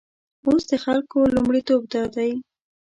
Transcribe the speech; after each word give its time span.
اوس 0.45 0.63
د 0.69 0.71
خلکو 0.85 1.17
لومړیتوب 1.35 1.81
دادی. 1.93 2.31